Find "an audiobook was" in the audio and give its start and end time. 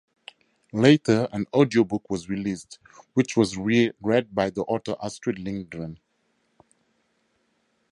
1.31-2.27